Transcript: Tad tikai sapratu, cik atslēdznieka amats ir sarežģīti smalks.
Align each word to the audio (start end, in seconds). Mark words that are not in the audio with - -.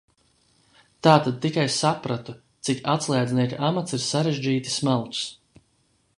Tad 1.07 1.29
tikai 1.45 1.65
sapratu, 1.75 2.35
cik 2.69 2.83
atslēdznieka 2.95 3.61
amats 3.69 3.99
ir 4.01 4.05
sarežģīti 4.09 4.77
smalks. 4.79 5.25